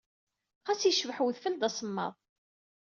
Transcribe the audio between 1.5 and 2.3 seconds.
d asemmaḍ.